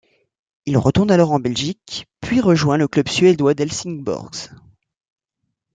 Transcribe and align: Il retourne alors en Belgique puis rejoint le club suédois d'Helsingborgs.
Il 0.65 0.79
retourne 0.79 1.11
alors 1.11 1.31
en 1.31 1.39
Belgique 1.39 2.07
puis 2.21 2.41
rejoint 2.41 2.75
le 2.75 2.87
club 2.87 3.07
suédois 3.07 3.53
d'Helsingborgs. 3.53 4.49